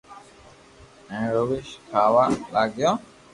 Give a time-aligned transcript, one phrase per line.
[1.09, 1.59] ھين روي
[1.91, 2.91] کاھ وا لاگيو